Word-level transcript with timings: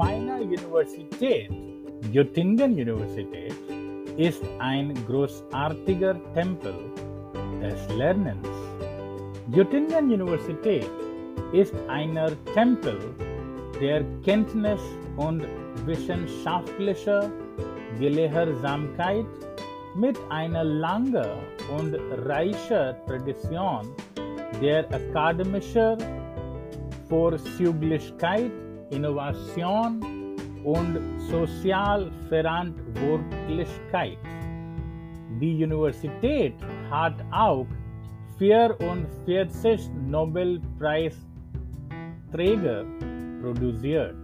Universität, 0.00 1.50
Göttingen 2.12 2.72
Universität, 2.72 3.54
ist 4.16 4.42
ein 4.58 4.92
großartiger 5.06 6.16
Tempel 6.34 6.74
des 7.62 7.96
Lernens. 7.96 8.48
Göttingen 9.52 10.10
Universität 10.12 10.90
ist 11.52 11.74
einer 11.88 12.32
Tempel 12.54 12.98
der 13.80 14.04
Kenntnis 14.24 14.80
und 15.16 15.44
wissenschaftlicher 15.86 17.30
Gelehrsamkeit 17.98 19.26
mit 19.94 20.18
einer 20.28 20.64
langen 20.64 21.24
und 21.78 21.94
reichen 22.26 22.96
Tradition 23.06 23.86
der 24.60 24.86
akademischen 24.92 25.98
Vorzüglichkeit, 27.08 28.50
Innovation 28.90 30.00
und 30.64 30.98
Sozialverantwortlichkeit. 31.30 34.18
Die 35.40 35.64
Universität 35.64 36.54
hat 36.90 37.14
auch 37.32 37.66
44 38.38 39.90
Nobelpreisträger 40.08 42.84
produziert, 43.42 44.14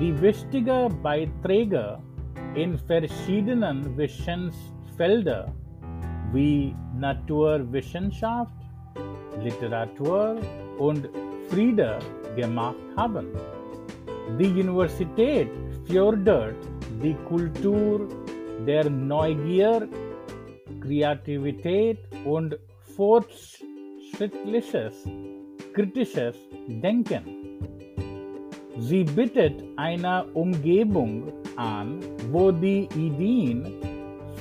die 0.00 0.20
wichtige 0.20 0.88
Beiträge 1.02 1.98
in 2.54 2.78
verschiedenen 2.78 3.96
Wissensfeldern 3.96 5.50
wie 6.32 6.74
Naturwissenschaft, 6.98 8.52
Literatur 9.42 10.36
und 10.78 11.08
Friede 11.48 11.98
gemacht 12.36 12.76
haben. 12.96 13.26
Die 14.38 14.48
Universität 14.48 15.48
fördert 15.84 16.56
die 17.02 17.14
Kultur 17.28 18.08
der 18.66 18.88
Neugier, 18.88 19.86
Kreativität 20.80 21.98
und 22.24 22.56
fortschrittliches, 22.96 25.06
kritisches 25.72 26.36
Denken. 26.68 27.42
Sie 28.78 29.04
bietet 29.04 29.62
eine 29.76 30.24
Umgebung 30.34 31.32
an, 31.56 32.00
wo 32.30 32.50
die 32.50 32.88
Ideen 32.96 33.66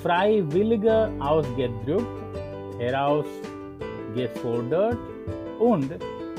freiwilliger 0.01 1.11
ausgedrückt, 1.19 2.07
herausgefordert 2.79 4.97
und 5.59 5.91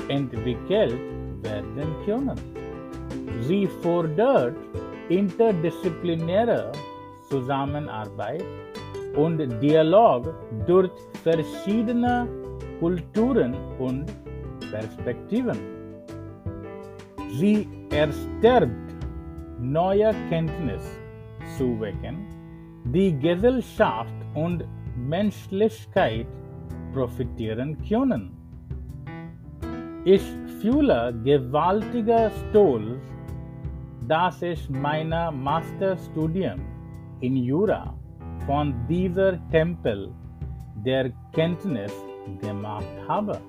entwickelt 0.09 0.99
werden 1.43 1.95
können. 2.05 2.39
Sie 3.41 3.67
fordert 3.81 4.55
interdisziplinäre 5.09 6.71
Zusammenarbeit 7.29 8.43
und 9.15 9.37
Dialog 9.61 10.33
durch 10.65 10.91
verschiedene 11.23 12.27
Kulturen 12.79 13.53
und 13.79 14.05
Perspektiven. 14.71 15.57
Sie 17.31 17.67
erstärkt 17.91 18.71
neue 19.59 20.13
Kenntnis 20.29 20.83
zu 21.57 21.79
wecken, 21.79 22.25
die 22.85 23.17
Gesellschaft 23.17 24.13
und 24.33 24.63
Menschlichkeit 24.95 26.27
profitieren 26.93 27.77
können. 27.87 28.42
Ich 30.05 30.21
fühle 30.59 31.13
gewaltiger 31.23 32.29
Stolz, 32.29 32.99
dass 34.05 34.41
ich 34.41 34.69
meine 34.69 35.31
Masterstudium 35.31 36.59
in 37.21 37.37
Jura 37.37 37.93
von 38.45 38.73
dieser 38.89 39.39
Tempel 39.49 40.11
der 40.85 41.09
Kenntnis 41.31 41.93
gemacht 42.41 42.85
habe. 43.07 43.39